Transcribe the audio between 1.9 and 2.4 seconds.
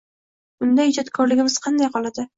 qoladi?